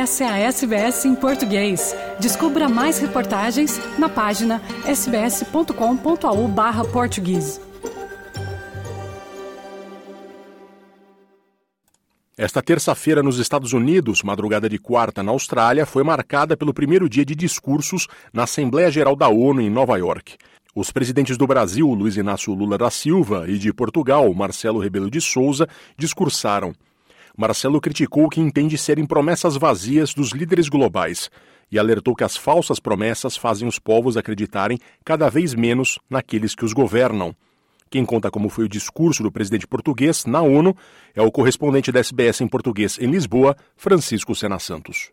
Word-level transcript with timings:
Essa 0.00 0.24
é 0.24 0.28
a 0.28 0.38
SBS 0.38 1.04
em 1.04 1.14
português. 1.14 1.94
Descubra 2.18 2.70
mais 2.70 2.98
reportagens 2.98 3.78
na 3.98 4.08
página 4.08 4.62
sbs.com.au. 4.86 6.50
Esta 12.34 12.62
terça-feira 12.62 13.22
nos 13.22 13.38
Estados 13.38 13.74
Unidos, 13.74 14.22
madrugada 14.22 14.70
de 14.70 14.78
quarta 14.78 15.22
na 15.22 15.32
Austrália, 15.32 15.84
foi 15.84 16.02
marcada 16.02 16.56
pelo 16.56 16.72
primeiro 16.72 17.06
dia 17.06 17.26
de 17.26 17.34
discursos 17.34 18.08
na 18.32 18.44
Assembleia 18.44 18.90
Geral 18.90 19.14
da 19.14 19.28
ONU 19.28 19.60
em 19.60 19.68
Nova 19.68 19.98
York. 19.98 20.38
Os 20.74 20.90
presidentes 20.90 21.36
do 21.36 21.46
Brasil, 21.46 21.86
Luiz 21.88 22.16
Inácio 22.16 22.54
Lula 22.54 22.78
da 22.78 22.88
Silva, 22.88 23.44
e 23.46 23.58
de 23.58 23.70
Portugal, 23.70 24.32
Marcelo 24.32 24.78
Rebelo 24.78 25.10
de 25.10 25.20
Souza, 25.20 25.68
discursaram. 25.98 26.72
Marcelo 27.36 27.80
criticou 27.80 28.24
o 28.24 28.28
que 28.28 28.40
entende 28.40 28.76
serem 28.76 29.06
promessas 29.06 29.56
vazias 29.56 30.14
dos 30.14 30.30
líderes 30.30 30.68
globais 30.68 31.30
e 31.70 31.78
alertou 31.78 32.14
que 32.14 32.24
as 32.24 32.36
falsas 32.36 32.80
promessas 32.80 33.36
fazem 33.36 33.66
os 33.68 33.78
povos 33.78 34.16
acreditarem 34.16 34.78
cada 35.04 35.28
vez 35.28 35.54
menos 35.54 35.98
naqueles 36.08 36.54
que 36.54 36.64
os 36.64 36.72
governam. 36.72 37.34
Quem 37.90 38.04
conta 38.04 38.30
como 38.30 38.48
foi 38.48 38.66
o 38.66 38.68
discurso 38.68 39.22
do 39.22 39.32
presidente 39.32 39.66
português 39.66 40.24
na 40.24 40.40
ONU 40.40 40.76
é 41.14 41.22
o 41.22 41.30
correspondente 41.30 41.90
da 41.90 42.00
SBS 42.00 42.40
em 42.40 42.48
português 42.48 42.98
em 43.00 43.10
Lisboa, 43.10 43.56
Francisco 43.76 44.34
Sena 44.34 44.58
Santos. 44.58 45.10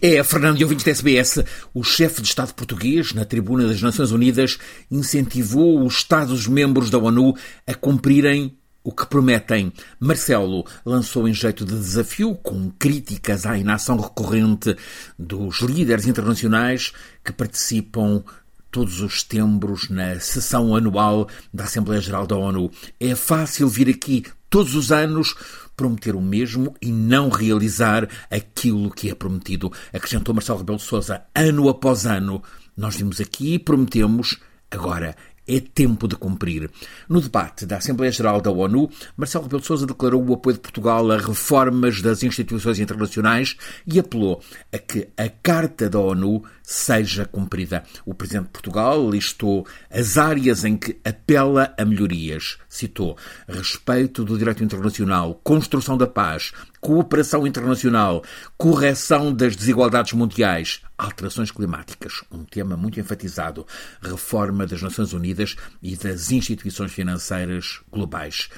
É, 0.00 0.22
Fernando 0.24 0.58
e 0.60 0.64
ouvintes 0.64 0.84
da 0.84 0.90
SBS, 0.90 1.44
o 1.72 1.82
chefe 1.84 2.20
de 2.20 2.28
Estado 2.28 2.52
português, 2.54 3.12
na 3.12 3.24
tribuna 3.24 3.68
das 3.68 3.80
Nações 3.80 4.10
Unidas, 4.10 4.58
incentivou 4.90 5.84
os 5.84 5.98
Estados-membros 5.98 6.90
da 6.90 6.98
ONU 6.98 7.34
a 7.66 7.74
cumprirem 7.74 8.56
o 8.84 8.92
que 8.92 9.06
prometem. 9.06 9.72
Marcelo 9.98 10.64
lançou 10.84 11.26
em 11.26 11.32
jeito 11.32 11.64
de 11.64 11.74
desafio, 11.74 12.34
com 12.36 12.70
críticas 12.78 13.46
à 13.46 13.56
inação 13.56 13.98
recorrente 13.98 14.76
dos 15.18 15.60
líderes 15.60 16.06
internacionais 16.06 16.92
que 17.24 17.32
participam 17.32 18.22
todos 18.70 19.00
os 19.00 19.20
setembros 19.20 19.88
na 19.88 20.20
sessão 20.20 20.76
anual 20.76 21.28
da 21.52 21.64
Assembleia 21.64 22.02
Geral 22.02 22.26
da 22.26 22.36
ONU. 22.36 22.70
É 23.00 23.14
fácil 23.14 23.68
vir 23.68 23.88
aqui 23.88 24.24
todos 24.50 24.74
os 24.74 24.92
anos 24.92 25.34
prometer 25.76 26.14
o 26.14 26.20
mesmo 26.20 26.74
e 26.80 26.92
não 26.92 27.28
realizar 27.28 28.08
aquilo 28.30 28.90
que 28.90 29.10
é 29.10 29.14
prometido. 29.14 29.72
Acrescentou 29.92 30.34
Marcelo 30.34 30.58
Rebelo 30.58 30.78
de 30.78 30.84
Sousa, 30.84 31.22
ano 31.34 31.68
após 31.68 32.06
ano. 32.06 32.42
Nós 32.76 32.96
vimos 32.96 33.20
aqui 33.20 33.54
e 33.54 33.58
prometemos, 33.58 34.40
agora 34.70 35.16
é 35.46 35.60
tempo 35.60 36.08
de 36.08 36.16
cumprir. 36.16 36.70
No 37.08 37.20
debate 37.20 37.66
da 37.66 37.76
Assembleia 37.76 38.12
Geral 38.12 38.40
da 38.40 38.50
ONU, 38.50 38.90
Marcelo 39.16 39.44
Rebelo 39.44 39.60
de 39.60 39.66
Sousa 39.66 39.86
declarou 39.86 40.24
o 40.24 40.34
apoio 40.34 40.54
de 40.54 40.60
Portugal 40.60 41.10
a 41.10 41.18
reformas 41.18 42.00
das 42.00 42.22
instituições 42.22 42.78
internacionais 42.78 43.56
e 43.86 43.98
apelou 43.98 44.42
a 44.72 44.78
que 44.78 45.08
a 45.16 45.28
Carta 45.28 45.88
da 45.88 45.98
ONU 45.98 46.42
seja 46.64 47.26
cumprida. 47.26 47.84
O 48.06 48.14
Presidente 48.14 48.46
de 48.46 48.52
Portugal 48.52 49.08
listou 49.08 49.66
as 49.90 50.16
áreas 50.16 50.64
em 50.64 50.78
que 50.78 50.98
apela 51.04 51.74
a 51.78 51.84
melhorias. 51.84 52.56
Citou 52.68 53.18
respeito 53.46 54.24
do 54.24 54.38
direito 54.38 54.64
internacional, 54.64 55.38
construção 55.44 55.98
da 55.98 56.06
paz, 56.06 56.52
cooperação 56.80 57.46
internacional, 57.46 58.24
correção 58.56 59.32
das 59.32 59.54
desigualdades 59.54 60.14
mundiais, 60.14 60.80
alterações 60.96 61.50
climáticas, 61.50 62.24
um 62.32 62.44
tema 62.44 62.76
muito 62.76 62.98
enfatizado, 62.98 63.66
reforma 64.00 64.66
das 64.66 64.80
Nações 64.80 65.12
Unidas 65.12 65.56
e 65.82 65.94
das 65.96 66.32
instituições 66.32 66.92
financeiras 66.92 67.80
globais. 67.92 68.48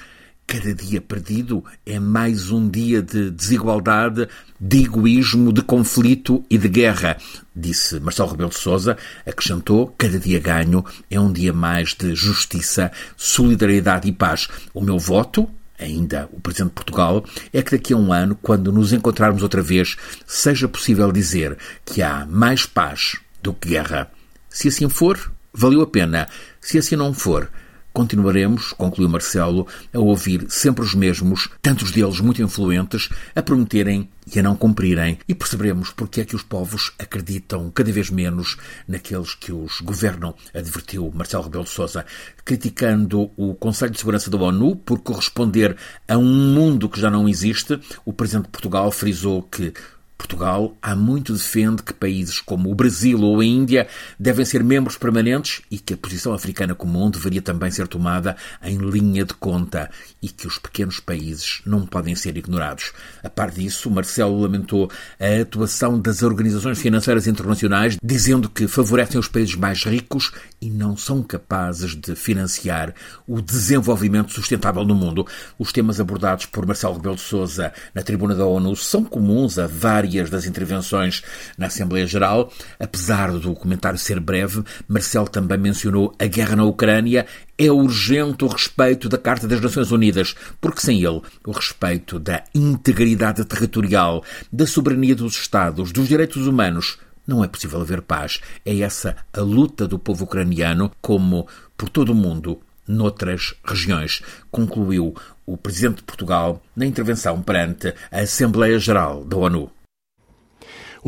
Cada 0.49 0.73
dia 0.73 1.01
perdido 1.01 1.61
é 1.85 1.99
mais 1.99 2.51
um 2.51 2.69
dia 2.69 3.01
de 3.01 3.29
desigualdade, 3.29 4.29
de 4.57 4.85
egoísmo, 4.85 5.51
de 5.51 5.61
conflito 5.61 6.41
e 6.49 6.57
de 6.57 6.69
guerra, 6.69 7.17
disse 7.53 7.99
Marcelo 7.99 8.29
Rebelo 8.31 8.51
de 8.51 8.57
Sousa. 8.57 8.97
Acrescentou: 9.25 9.93
cada 9.97 10.17
dia 10.17 10.39
ganho 10.39 10.85
é 11.11 11.19
um 11.19 11.33
dia 11.33 11.51
mais 11.51 11.93
de 11.93 12.15
justiça, 12.15 12.93
solidariedade 13.17 14.07
e 14.07 14.13
paz. 14.13 14.47
O 14.73 14.79
meu 14.79 14.97
voto 14.97 15.49
ainda 15.77 16.29
o 16.31 16.39
Presidente 16.39 16.69
de 16.69 16.75
Portugal, 16.75 17.25
é 17.53 17.61
que 17.61 17.71
daqui 17.71 17.93
a 17.93 17.97
um 17.97 18.13
ano, 18.13 18.33
quando 18.41 18.71
nos 18.71 18.93
encontrarmos 18.93 19.43
outra 19.43 19.61
vez, 19.61 19.97
seja 20.25 20.67
possível 20.67 21.11
dizer 21.11 21.57
que 21.85 22.01
há 22.01 22.25
mais 22.25 22.65
paz 22.65 23.17
do 23.43 23.53
que 23.53 23.69
guerra. 23.69 24.09
Se 24.49 24.69
assim 24.69 24.87
for, 24.87 25.31
valeu 25.53 25.81
a 25.81 25.87
pena. 25.87 26.27
Se 26.61 26.77
assim 26.77 26.95
não 26.95 27.13
for, 27.13 27.51
Continuaremos, 27.97 28.73
concluiu 28.73 29.09
Marcelo, 29.09 29.65
a 29.91 29.97
ouvir 29.97 30.45
sempre 30.49 30.83
os 30.83 30.93
mesmos, 30.93 31.49
tantos 31.63 31.89
deles 31.89 32.19
muito 32.19 32.43
influentes, 32.43 33.09
a 33.35 33.41
prometerem 33.41 34.07
e 34.31 34.37
a 34.37 34.43
não 34.43 34.55
cumprirem, 34.55 35.17
e 35.27 35.33
perceberemos 35.33 35.89
porque 35.89 36.21
é 36.21 36.25
que 36.25 36.35
os 36.35 36.43
povos 36.43 36.91
acreditam 36.99 37.71
cada 37.71 37.91
vez 37.91 38.11
menos 38.11 38.55
naqueles 38.87 39.33
que 39.33 39.51
os 39.51 39.81
governam, 39.81 40.35
advertiu 40.53 41.11
Marcelo 41.11 41.45
Rebelo 41.45 41.63
de 41.63 41.71
Sousa, 41.71 42.05
criticando 42.45 43.31
o 43.35 43.55
Conselho 43.55 43.93
de 43.93 43.97
Segurança 43.97 44.29
da 44.29 44.37
ONU 44.37 44.75
por 44.75 44.99
corresponder 44.99 45.75
a 46.07 46.19
um 46.19 46.53
mundo 46.53 46.89
que 46.89 47.01
já 47.01 47.09
não 47.09 47.27
existe. 47.27 47.79
O 48.05 48.13
presidente 48.13 48.45
de 48.45 48.51
Portugal 48.51 48.91
frisou 48.91 49.41
que 49.41 49.73
Portugal 50.17 50.75
há 50.81 50.95
muito 50.95 51.33
defende 51.33 51.83
que 51.83 51.93
países 51.93 52.39
como 52.39 52.71
o 52.71 52.75
Brasil 52.75 53.21
ou 53.21 53.39
a 53.39 53.45
Índia 53.45 53.87
devem 54.19 54.43
ser 54.43 54.63
membros 54.63 54.97
permanentes 54.97 55.61
e 55.69 55.77
que 55.77 55.93
a 55.93 55.97
posição 55.97 56.33
africana 56.33 56.73
comum 56.73 57.09
deveria 57.09 57.41
também 57.41 57.69
ser 57.69 57.87
tomada 57.87 58.35
em 58.63 58.77
linha 58.77 59.23
de 59.23 59.33
conta 59.35 59.89
e 60.21 60.27
que 60.27 60.47
os 60.47 60.57
pequenos 60.57 60.99
países 60.99 61.61
não 61.65 61.85
podem 61.85 62.15
ser 62.15 62.35
ignorados. 62.35 62.93
A 63.23 63.29
par 63.29 63.51
disso, 63.51 63.91
Marcelo 63.91 64.41
lamentou 64.41 64.89
a 65.19 65.41
atuação 65.41 65.99
das 65.99 66.23
organizações 66.23 66.79
financeiras 66.79 67.27
internacionais, 67.27 67.97
dizendo 68.03 68.49
que 68.49 68.67
favorecem 68.67 69.19
os 69.19 69.27
países 69.27 69.55
mais 69.55 69.83
ricos 69.83 70.31
e 70.59 70.69
não 70.69 70.97
são 70.97 71.21
capazes 71.21 71.95
de 71.95 72.15
financiar 72.15 72.93
o 73.27 73.41
desenvolvimento 73.41 74.31
sustentável 74.31 74.83
no 74.83 74.95
mundo. 74.95 75.27
Os 75.59 75.71
temas 75.71 75.99
abordados 75.99 76.45
por 76.47 76.65
Marcelo 76.65 76.95
Rebelo 76.95 77.15
de 77.15 77.21
Sousa 77.21 77.71
na 77.93 78.01
tribuna 78.01 78.33
da 78.33 78.45
ONU 78.45 78.75
são 78.75 79.03
comuns 79.03 79.59
a 79.59 79.67
vários 79.67 80.06
várias 80.07 80.29
das 80.29 80.45
intervenções 80.45 81.21
na 81.57 81.67
Assembleia 81.67 82.07
Geral. 82.07 82.51
Apesar 82.79 83.31
do 83.31 83.53
comentário 83.53 83.99
ser 83.99 84.19
breve, 84.19 84.63
Marcel 84.87 85.27
também 85.27 85.57
mencionou 85.57 86.15
a 86.17 86.25
guerra 86.25 86.55
na 86.55 86.63
Ucrânia. 86.63 87.25
É 87.57 87.71
urgente 87.71 88.45
o 88.45 88.47
respeito 88.47 89.09
da 89.09 89.17
Carta 89.17 89.47
das 89.47 89.59
Nações 89.59 89.91
Unidas, 89.91 90.35
porque 90.61 90.81
sem 90.81 91.03
ele, 91.03 91.21
o 91.45 91.51
respeito 91.51 92.19
da 92.19 92.43
integridade 92.53 93.43
territorial, 93.45 94.23
da 94.51 94.65
soberania 94.65 95.15
dos 95.15 95.35
Estados, 95.35 95.91
dos 95.91 96.07
direitos 96.07 96.47
humanos, 96.47 96.97
não 97.25 97.43
é 97.43 97.47
possível 97.47 97.81
haver 97.81 98.01
paz. 98.01 98.39
É 98.65 98.79
essa 98.79 99.15
a 99.33 99.41
luta 99.41 99.87
do 99.87 99.99
povo 99.99 100.23
ucraniano, 100.23 100.91
como 101.01 101.47
por 101.75 101.89
todo 101.89 102.11
o 102.11 102.15
mundo, 102.15 102.61
noutras 102.87 103.53
regiões, 103.65 104.21
concluiu 104.49 105.13
o 105.45 105.57
Presidente 105.57 105.97
de 105.97 106.03
Portugal 106.03 106.61
na 106.75 106.85
intervenção 106.85 107.41
perante 107.41 107.93
a 108.11 108.19
Assembleia 108.19 108.79
Geral 108.79 109.25
da 109.25 109.37
ONU. 109.37 109.76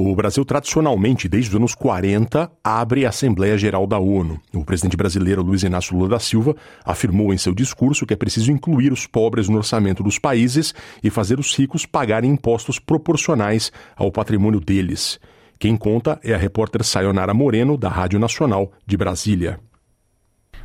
O 0.02 0.16
Brasil, 0.16 0.46
tradicionalmente, 0.46 1.28
desde 1.28 1.50
os 1.50 1.56
anos 1.58 1.76
40, 1.76 2.50
abre 2.64 3.06
a 3.06 3.10
Assembleia 3.10 3.58
Geral 3.58 3.86
da 3.86 4.00
ONU. 4.00 4.40
O 4.54 4.64
presidente 4.64 4.96
brasileiro 4.96 5.44
Luiz 5.44 5.62
Inácio 5.62 5.94
Lula 5.94 6.08
da 6.08 6.20
Silva 6.20 6.56
afirmou 6.86 7.34
em 7.34 7.38
seu 7.38 7.54
discurso 7.54 8.06
que 8.06 8.14
é 8.14 8.16
preciso 8.16 8.50
incluir 8.50 8.94
os 8.94 9.06
pobres 9.06 9.50
no 9.50 9.58
orçamento 9.58 10.02
dos 10.02 10.18
países 10.18 10.74
e 11.04 11.10
fazer 11.10 11.38
os 11.38 11.54
ricos 11.54 11.86
pagarem 11.86 12.32
impostos 12.32 12.80
proporcionais 12.80 13.74
ao 13.94 14.10
patrimônio 14.10 14.62
deles. 14.62 15.20
Quem 15.60 15.76
conta 15.76 16.18
é 16.24 16.34
a 16.34 16.38
repórter 16.38 16.82
Sayonara 16.82 17.34
Moreno, 17.34 17.78
da 17.78 17.90
Rádio 17.90 18.20
Nacional 18.20 18.72
de 18.88 18.96
Brasília. 18.96 19.60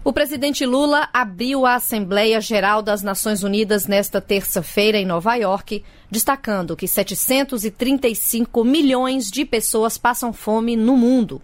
O 0.06 0.12
presidente 0.12 0.66
Lula 0.66 1.08
abriu 1.14 1.64
a 1.64 1.76
Assembleia 1.76 2.38
Geral 2.38 2.82
das 2.82 3.02
Nações 3.02 3.42
Unidas 3.42 3.86
nesta 3.86 4.20
terça-feira 4.20 4.98
em 4.98 5.06
Nova 5.06 5.34
York, 5.34 5.82
destacando 6.10 6.76
que 6.76 6.86
735 6.86 8.62
milhões 8.64 9.30
de 9.30 9.46
pessoas 9.46 9.96
passam 9.96 10.30
fome 10.30 10.76
no 10.76 10.94
mundo. 10.94 11.40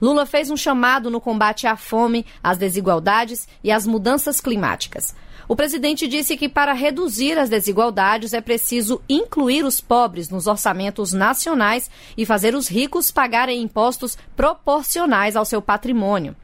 Lula 0.00 0.26
fez 0.26 0.48
um 0.48 0.56
chamado 0.56 1.10
no 1.10 1.20
combate 1.20 1.66
à 1.66 1.74
fome, 1.74 2.24
às 2.40 2.56
desigualdades 2.56 3.48
e 3.64 3.72
às 3.72 3.84
mudanças 3.84 4.40
climáticas. 4.40 5.12
O 5.48 5.56
presidente 5.56 6.06
disse 6.06 6.36
que 6.36 6.48
para 6.48 6.72
reduzir 6.72 7.36
as 7.36 7.50
desigualdades 7.50 8.32
é 8.32 8.40
preciso 8.40 9.02
incluir 9.08 9.64
os 9.64 9.80
pobres 9.80 10.30
nos 10.30 10.46
orçamentos 10.46 11.12
nacionais 11.12 11.90
e 12.16 12.24
fazer 12.24 12.54
os 12.54 12.68
ricos 12.68 13.10
pagarem 13.10 13.60
impostos 13.60 14.16
proporcionais 14.36 15.34
ao 15.34 15.44
seu 15.44 15.60
patrimônio. 15.60 16.36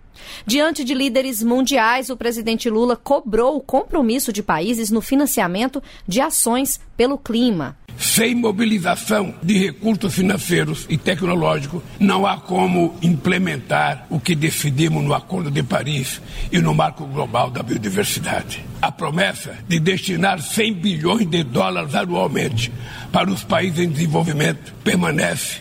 Diante 0.47 0.85
de 0.85 0.95
líderes 0.95 1.43
mundiais, 1.43 2.11
o 2.11 2.17
presidente 2.17 2.69
Lula 2.69 2.97
cobrou 2.97 3.57
o 3.57 3.61
compromisso 3.61 4.33
de 4.33 4.43
países 4.43 4.91
no 4.91 5.01
financiamento 5.01 5.83
de 6.07 6.21
ações 6.21 6.81
pelo 6.97 7.19
clima. 7.19 7.77
Sem 7.99 8.35
mobilização 8.35 9.35
de 9.43 9.59
recursos 9.59 10.15
financeiros 10.15 10.87
e 10.89 10.97
tecnológicos, 10.97 11.83
não 11.99 12.27
há 12.27 12.39
como 12.39 12.95
implementar 13.03 14.07
o 14.09 14.19
que 14.19 14.35
decidimos 14.35 15.05
no 15.05 15.13
Acordo 15.13 15.51
de 15.51 15.63
Paris 15.63 16.21
e 16.51 16.59
no 16.61 16.75
Marco 16.75 17.05
Global 17.05 17.51
da 17.51 17.63
Biodiversidade. 17.63 18.65
A 18.81 18.91
promessa 18.91 19.59
de 19.69 19.79
destinar 19.79 20.41
100 20.41 20.75
bilhões 20.75 21.27
de 21.27 21.45
dólares 21.45 21.95
anualmente 21.95 22.73
para 23.13 23.31
os 23.31 23.45
países 23.45 23.81
em 23.81 23.91
desenvolvimento 23.91 24.73
permanece 24.83 25.61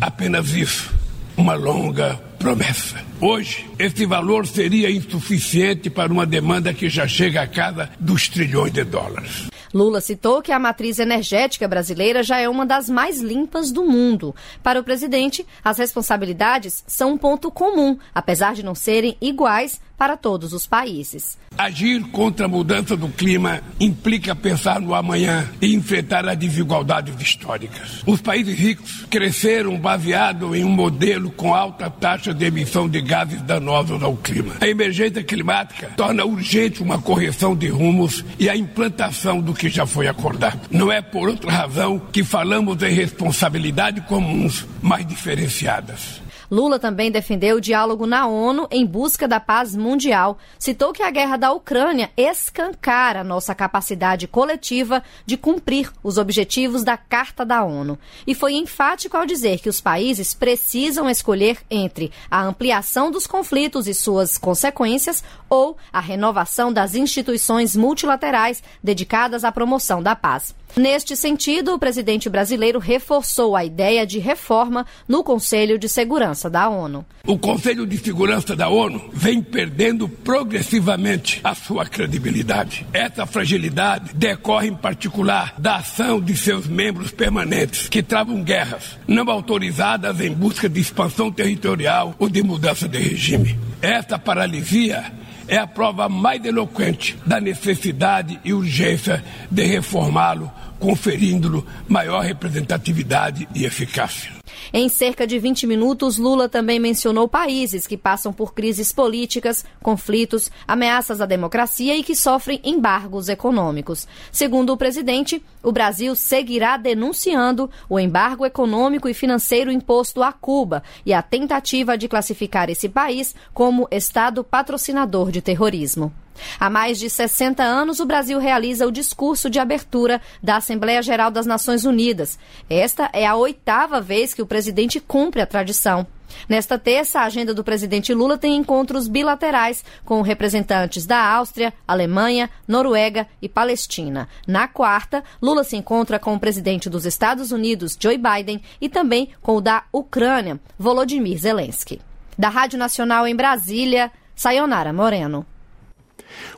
apenas 0.00 0.50
isso, 0.50 0.92
uma 1.36 1.54
longa 1.54 2.16
promessa. 2.38 3.05
Hoje, 3.18 3.66
esse 3.78 4.04
valor 4.04 4.46
seria 4.46 4.90
insuficiente 4.90 5.88
para 5.88 6.12
uma 6.12 6.26
demanda 6.26 6.74
que 6.74 6.90
já 6.90 7.08
chega 7.08 7.40
a 7.40 7.46
casa 7.46 7.88
dos 7.98 8.28
trilhões 8.28 8.72
de 8.72 8.84
dólares. 8.84 9.46
Lula 9.72 10.02
citou 10.02 10.42
que 10.42 10.52
a 10.52 10.58
matriz 10.58 10.98
energética 10.98 11.66
brasileira 11.66 12.22
já 12.22 12.38
é 12.38 12.48
uma 12.48 12.66
das 12.66 12.90
mais 12.90 13.20
limpas 13.20 13.72
do 13.72 13.84
mundo. 13.84 14.34
Para 14.62 14.80
o 14.80 14.84
presidente, 14.84 15.46
as 15.64 15.78
responsabilidades 15.78 16.84
são 16.86 17.12
um 17.12 17.18
ponto 17.18 17.50
comum, 17.50 17.98
apesar 18.14 18.54
de 18.54 18.62
não 18.62 18.74
serem 18.74 19.16
iguais 19.18 19.80
para 19.96 20.16
todos 20.16 20.52
os 20.52 20.66
países. 20.66 21.38
Agir 21.56 22.02
contra 22.10 22.46
a 22.46 22.48
mudança 22.48 22.96
do 22.96 23.08
clima 23.08 23.62
implica 23.80 24.34
pensar 24.34 24.80
no 24.80 24.94
amanhã 24.94 25.48
e 25.60 25.74
enfrentar 25.74 26.28
as 26.28 26.36
desigualdades 26.36 27.18
históricas. 27.20 28.02
Os 28.06 28.20
países 28.20 28.58
ricos 28.58 29.06
cresceram 29.08 29.78
baseado 29.78 30.54
em 30.54 30.64
um 30.64 30.70
modelo 30.70 31.30
com 31.30 31.54
alta 31.54 31.88
taxa 31.88 32.34
de 32.34 32.44
emissão 32.44 32.88
de 32.88 33.00
gases 33.00 33.40
danosos 33.42 34.02
ao 34.02 34.16
clima. 34.16 34.54
A 34.60 34.68
emergência 34.68 35.22
climática 35.22 35.90
torna 35.96 36.24
urgente 36.24 36.82
uma 36.82 37.00
correção 37.00 37.56
de 37.56 37.68
rumos 37.68 38.24
e 38.38 38.50
a 38.50 38.56
implantação 38.56 39.40
do 39.40 39.54
que 39.54 39.68
já 39.68 39.86
foi 39.86 40.08
acordado. 40.08 40.60
Não 40.70 40.92
é 40.92 41.00
por 41.00 41.28
outra 41.28 41.50
razão 41.50 41.98
que 41.98 42.22
falamos 42.22 42.82
em 42.82 42.92
responsabilidades 42.92 44.04
comuns 44.04 44.66
mais 44.82 45.06
diferenciadas. 45.06 46.25
Lula 46.50 46.78
também 46.78 47.10
defendeu 47.10 47.56
o 47.56 47.60
diálogo 47.60 48.06
na 48.06 48.26
ONU 48.26 48.66
em 48.70 48.84
busca 48.84 49.26
da 49.26 49.40
paz 49.40 49.74
mundial. 49.74 50.38
Citou 50.58 50.92
que 50.92 51.02
a 51.02 51.10
guerra 51.10 51.36
da 51.36 51.52
Ucrânia 51.52 52.10
escancara 52.16 53.24
nossa 53.24 53.54
capacidade 53.54 54.28
coletiva 54.28 55.02
de 55.24 55.36
cumprir 55.36 55.90
os 56.02 56.18
objetivos 56.18 56.84
da 56.84 56.96
Carta 56.96 57.44
da 57.44 57.64
ONU. 57.64 57.98
E 58.26 58.34
foi 58.34 58.54
enfático 58.54 59.16
ao 59.16 59.26
dizer 59.26 59.60
que 59.60 59.68
os 59.68 59.80
países 59.80 60.34
precisam 60.34 61.08
escolher 61.08 61.58
entre 61.70 62.12
a 62.30 62.42
ampliação 62.42 63.10
dos 63.10 63.26
conflitos 63.26 63.86
e 63.86 63.94
suas 63.94 64.38
consequências 64.38 65.22
ou 65.48 65.76
a 65.92 66.00
renovação 66.00 66.72
das 66.72 66.94
instituições 66.94 67.76
multilaterais 67.76 68.62
dedicadas 68.82 69.44
à 69.44 69.52
promoção 69.52 70.02
da 70.02 70.14
paz. 70.14 70.54
Neste 70.78 71.16
sentido, 71.16 71.72
o 71.72 71.78
presidente 71.78 72.28
brasileiro 72.28 72.78
reforçou 72.78 73.56
a 73.56 73.64
ideia 73.64 74.06
de 74.06 74.18
reforma 74.18 74.84
no 75.08 75.24
Conselho 75.24 75.78
de 75.78 75.88
Segurança 75.88 76.50
da 76.50 76.68
ONU. 76.68 77.02
O 77.26 77.38
Conselho 77.38 77.86
de 77.86 77.96
Segurança 77.96 78.54
da 78.54 78.68
ONU 78.68 79.08
vem 79.10 79.42
perdendo 79.42 80.06
progressivamente 80.06 81.40
a 81.42 81.54
sua 81.54 81.86
credibilidade. 81.86 82.86
Essa 82.92 83.24
fragilidade 83.24 84.12
decorre, 84.14 84.68
em 84.68 84.76
particular, 84.76 85.54
da 85.56 85.76
ação 85.76 86.20
de 86.20 86.36
seus 86.36 86.66
membros 86.66 87.10
permanentes, 87.10 87.88
que 87.88 88.02
travam 88.02 88.42
guerras 88.42 88.98
não 89.08 89.30
autorizadas 89.30 90.20
em 90.20 90.30
busca 90.30 90.68
de 90.68 90.78
expansão 90.78 91.32
territorial 91.32 92.14
ou 92.18 92.28
de 92.28 92.42
mudança 92.42 92.86
de 92.86 92.98
regime. 92.98 93.58
Essa 93.80 94.18
paralisia 94.18 95.10
é 95.48 95.56
a 95.56 95.66
prova 95.66 96.08
mais 96.08 96.44
eloquente 96.44 97.16
da 97.24 97.40
necessidade 97.40 98.38
e 98.44 98.52
urgência 98.52 99.24
de 99.50 99.64
reformá-lo 99.64 100.50
conferindo-lhe 100.78 101.64
maior 101.88 102.22
representatividade 102.22 103.48
e 103.54 103.64
eficácia. 103.64 104.32
Em 104.72 104.88
cerca 104.88 105.26
de 105.26 105.38
20 105.38 105.66
minutos, 105.66 106.16
Lula 106.16 106.48
também 106.48 106.78
mencionou 106.78 107.28
países 107.28 107.86
que 107.86 107.96
passam 107.96 108.32
por 108.32 108.54
crises 108.54 108.92
políticas, 108.92 109.64
conflitos, 109.82 110.50
ameaças 110.66 111.20
à 111.20 111.26
democracia 111.26 111.96
e 111.96 112.02
que 112.02 112.16
sofrem 112.16 112.60
embargos 112.64 113.28
econômicos. 113.28 114.06
Segundo 114.32 114.72
o 114.72 114.76
presidente, 114.76 115.42
o 115.62 115.72
Brasil 115.72 116.14
seguirá 116.14 116.76
denunciando 116.76 117.70
o 117.88 117.98
embargo 117.98 118.44
econômico 118.44 119.08
e 119.08 119.14
financeiro 119.14 119.70
imposto 119.70 120.22
a 120.22 120.32
Cuba 120.32 120.82
e 121.04 121.12
a 121.12 121.22
tentativa 121.22 121.96
de 121.96 122.08
classificar 122.08 122.70
esse 122.70 122.88
país 122.88 123.34
como 123.52 123.88
Estado 123.90 124.42
patrocinador 124.42 125.30
de 125.30 125.40
terrorismo. 125.40 126.12
Há 126.58 126.68
mais 126.70 126.98
de 126.98 127.08
60 127.08 127.62
anos, 127.62 128.00
o 128.00 128.06
Brasil 128.06 128.38
realiza 128.38 128.86
o 128.86 128.92
discurso 128.92 129.48
de 129.50 129.58
abertura 129.58 130.20
da 130.42 130.56
Assembleia 130.56 131.02
Geral 131.02 131.30
das 131.30 131.46
Nações 131.46 131.84
Unidas. 131.84 132.38
Esta 132.68 133.10
é 133.12 133.26
a 133.26 133.36
oitava 133.36 134.00
vez 134.00 134.34
que 134.34 134.42
o 134.42 134.46
presidente 134.46 135.00
cumpre 135.00 135.40
a 135.40 135.46
tradição. 135.46 136.06
Nesta 136.48 136.78
terça, 136.78 137.20
a 137.20 137.24
agenda 137.24 137.54
do 137.54 137.64
presidente 137.64 138.12
Lula 138.14 138.36
tem 138.36 138.56
encontros 138.56 139.08
bilaterais 139.08 139.84
com 140.04 140.20
representantes 140.22 141.06
da 141.06 141.18
Áustria, 141.18 141.72
Alemanha, 141.86 142.50
Noruega 142.66 143.26
e 143.40 143.48
Palestina. 143.48 144.28
Na 144.46 144.68
quarta, 144.68 145.24
Lula 145.40 145.64
se 145.64 145.76
encontra 145.76 146.18
com 146.18 146.34
o 146.34 146.40
presidente 146.40 146.90
dos 146.90 147.06
Estados 147.06 147.52
Unidos, 147.52 147.96
Joe 147.98 148.18
Biden, 148.18 148.62
e 148.80 148.88
também 148.88 149.30
com 149.40 149.56
o 149.56 149.60
da 149.60 149.84
Ucrânia, 149.92 150.60
Volodymyr 150.78 151.38
Zelensky. 151.38 152.00
Da 152.38 152.48
Rádio 152.48 152.78
Nacional 152.78 153.26
em 153.26 153.34
Brasília, 153.34 154.10
Sayonara 154.34 154.92
Moreno. 154.92 155.46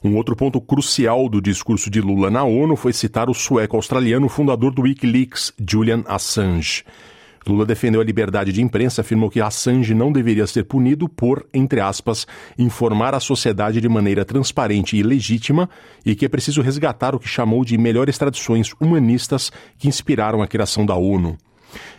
Um 0.02 0.16
outro 0.16 0.36
ponto 0.36 0.60
crucial 0.60 1.28
do 1.28 1.40
discurso 1.40 1.90
de 1.90 2.00
Lula 2.00 2.30
na 2.30 2.44
ONU 2.44 2.76
foi 2.76 2.92
citar 2.92 3.28
o 3.28 3.34
sueco-australiano 3.34 4.28
fundador 4.28 4.72
do 4.72 4.82
Wikileaks, 4.82 5.52
Julian 5.58 6.02
Assange. 6.06 6.84
Lula 7.48 7.64
defendeu 7.64 8.00
a 8.00 8.04
liberdade 8.04 8.52
de 8.52 8.62
imprensa, 8.62 9.00
afirmou 9.00 9.30
que 9.30 9.40
Assange 9.40 9.94
não 9.94 10.12
deveria 10.12 10.46
ser 10.46 10.64
punido 10.64 11.08
por, 11.08 11.46
entre 11.52 11.80
aspas, 11.80 12.26
informar 12.58 13.14
a 13.14 13.20
sociedade 13.20 13.80
de 13.80 13.88
maneira 13.88 14.24
transparente 14.24 14.96
e 14.96 15.02
legítima 15.02 15.68
e 16.04 16.14
que 16.14 16.26
é 16.26 16.28
preciso 16.28 16.60
resgatar 16.60 17.14
o 17.14 17.18
que 17.18 17.28
chamou 17.28 17.64
de 17.64 17.78
melhores 17.78 18.18
tradições 18.18 18.72
humanistas 18.80 19.50
que 19.78 19.88
inspiraram 19.88 20.42
a 20.42 20.46
criação 20.46 20.84
da 20.84 20.94
ONU. 20.94 21.38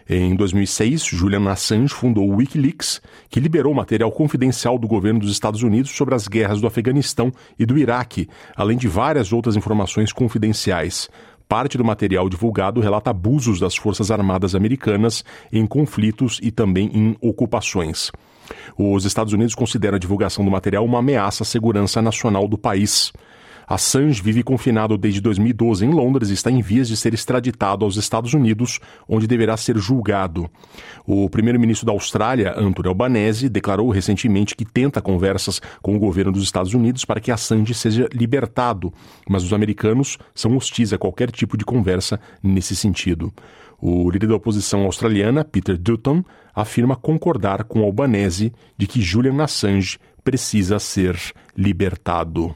Em 0.10 0.36
2006, 0.36 1.06
Julian 1.06 1.50
Assange 1.50 1.94
fundou 1.94 2.27
o 2.27 2.38
Wikileaks, 2.38 3.01
que 3.30 3.39
liberou 3.39 3.74
material 3.74 4.12
confidencial 4.12 4.80
do 4.80 4.88
governo 4.88 5.19
dos 5.19 5.31
Estados 5.31 5.62
Unidos 5.62 5.92
sobre 5.92 6.16
as 6.16 6.27
guerras 6.27 6.60
do 6.60 6.68
Afeganistão 6.68 7.31
e 7.57 7.66
do 7.66 7.77
Iraque, 7.77 8.27
além 8.56 8.77
de 8.77 8.88
várias 8.88 9.31
outras 9.31 9.56
informações 9.56 10.12
confidenciais. 10.12 11.10
Parte 11.48 11.77
do 11.77 11.83
material 11.86 12.30
divulgado 12.30 12.80
relata 12.80 13.10
abusos 13.10 13.60
das 13.60 13.75
Forças 13.75 14.12
Armadas 14.12 14.54
Americanas 14.54 15.24
em 15.51 15.66
conflitos 15.66 16.39
e 16.44 16.51
também 16.51 16.92
em 16.94 17.16
ocupações. 17.21 18.12
Os 18.77 19.06
Estados 19.06 19.33
Unidos 19.33 19.56
consideram 19.56 19.95
a 19.95 20.00
divulgação 20.00 20.45
do 20.45 20.51
material 20.51 20.86
uma 20.86 21.00
ameaça 21.00 21.44
à 21.44 21.45
segurança 21.45 22.01
nacional 22.01 22.48
do 22.48 22.57
país. 22.57 23.12
Assange 23.69 24.19
vive 24.19 24.42
confinado 24.42 24.98
desde 24.98 25.21
2012 25.21 25.86
em 25.86 25.92
Londres 25.92 26.31
e 26.31 26.33
está 26.33 26.49
em 26.49 26.59
vias 26.59 26.88
de 26.88 26.97
ser 26.97 27.14
extraditado 27.14 27.85
aos 27.85 27.97
Estados 27.97 28.33
Unidos, 28.33 28.80
onde 29.07 29.28
deverá 29.28 29.56
ser 29.56 29.78
julgado. 29.78 30.49
O 31.06 31.30
primeiro-ministro 31.30 31.85
da 31.85 31.92
Austrália, 31.92 32.56
Anthony 32.57 32.88
Albanese, 32.88 33.47
declarou 33.47 33.92
recentemente 33.92 34.56
que 34.56 34.66
tenta 34.66 34.99
conversas 35.04 35.61
com 35.83 35.95
o 35.95 35.99
governo 35.99 36.31
dos 36.31 36.42
Estados 36.42 36.73
Unidos 36.73 37.06
para 37.06 37.19
que 37.19 37.31
Assange 37.31 37.76
seja 37.76 38.09
libertado, 38.11 38.92
mas 39.30 39.44
os 39.44 39.54
americanos 39.54 40.18
são 40.33 40.57
hostis 40.57 40.92
a 40.92 40.97
qualquer 40.97 41.30
tipo 41.30 41.56
de 41.56 41.64
conversa 41.64 42.19
nesse 42.42 42.76
sentido. 42.76 43.31
O 43.80 44.09
líder 44.09 44.30
da 44.30 44.35
oposição 44.35 44.81
australiana, 44.81 45.45
Peter 45.45 45.78
Dutton, 45.78 46.23
afirma 46.56 46.95
concordar 46.95 47.66
com 47.66 47.83
Albanese 47.83 48.52
de 48.76 48.88
que 48.88 48.99
Julian 48.99 49.44
Assange 49.44 49.99
precisa 50.23 50.80
ser 50.80 51.16
libertado. 51.56 52.56